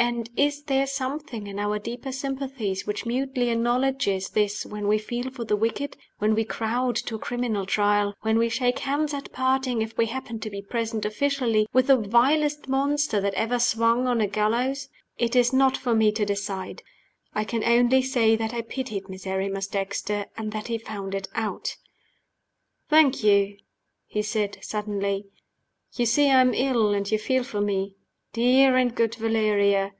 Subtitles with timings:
[0.00, 5.28] And is there something in our deeper sympathies which mutely acknowledges this when we feel
[5.28, 9.32] for the wicked; when we crowd to a criminal trial; when we shake hands at
[9.32, 14.06] parting (if we happen to be present officially) with the vilest monster that ever swung
[14.06, 14.88] on a gallows?
[15.18, 16.84] It is not for me to decide.
[17.34, 21.76] I can only say that I pitied Miserrimus Dexter and that he found it out.
[22.88, 23.56] "Thank you,"
[24.06, 25.26] he said, suddenly.
[25.96, 27.96] "You see I am ill, and you feel for me.
[28.34, 29.92] Dear and good Valeria!"